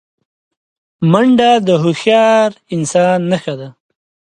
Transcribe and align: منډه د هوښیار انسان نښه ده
منډه 1.11 1.51
د 1.67 1.69
هوښیار 1.83 2.49
انسان 2.75 3.19
نښه 3.31 3.53
ده 3.59 3.69